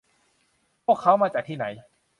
[0.85, 1.65] พวกเค้ามาจากที่ไหน